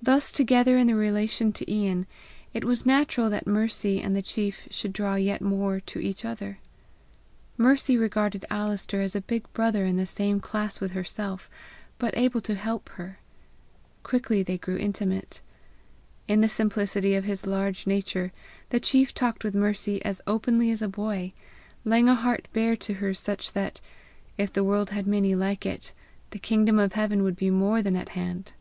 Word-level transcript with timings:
Thus 0.00 0.30
together 0.30 0.78
in 0.78 0.86
their 0.86 0.94
relation 0.94 1.52
to 1.54 1.68
Ian, 1.68 2.06
it 2.52 2.64
was 2.64 2.86
natural 2.86 3.28
that 3.30 3.48
Mercy 3.48 4.00
and 4.00 4.14
the 4.14 4.22
chief 4.22 4.68
should 4.70 4.92
draw 4.92 5.16
yet 5.16 5.42
more 5.42 5.80
to 5.80 5.98
each 5.98 6.24
other. 6.24 6.60
Mercy 7.56 7.96
regarded 7.96 8.44
Alister 8.48 9.00
as 9.00 9.16
a 9.16 9.20
big 9.20 9.52
brother 9.52 9.84
in 9.84 9.96
the 9.96 10.06
same 10.06 10.38
class 10.38 10.80
with 10.80 10.92
herself, 10.92 11.50
but 11.98 12.16
able 12.16 12.40
to 12.42 12.54
help 12.54 12.90
her. 12.90 13.18
Quickly 14.04 14.44
they 14.44 14.56
grew 14.56 14.76
intimate. 14.78 15.40
In 16.28 16.40
the 16.40 16.48
simplicity 16.48 17.16
of 17.16 17.24
his 17.24 17.44
large 17.44 17.88
nature, 17.88 18.30
the 18.68 18.78
chief 18.78 19.12
talked 19.12 19.42
with 19.42 19.52
Mercy 19.56 20.00
as 20.04 20.20
openly 20.28 20.70
as 20.70 20.80
a 20.80 20.86
boy, 20.86 21.32
laying 21.84 22.08
a 22.08 22.14
heart 22.14 22.46
bare 22.52 22.76
to 22.76 22.94
her 23.02 23.12
such 23.12 23.52
that, 23.54 23.80
if 24.38 24.52
the 24.52 24.62
world 24.62 24.90
had 24.90 25.08
many 25.08 25.34
like 25.34 25.66
it, 25.66 25.92
the 26.30 26.38
kingdom 26.38 26.78
of 26.78 26.92
heaven 26.92 27.24
would 27.24 27.34
be 27.36 27.50
more 27.50 27.82
than 27.82 27.96
at 27.96 28.10
hand. 28.10 28.52